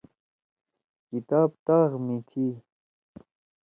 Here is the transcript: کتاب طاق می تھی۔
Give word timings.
کتاب 1.09 1.49
طاق 1.65 1.91
می 2.05 2.17
تھی۔ 2.27 2.45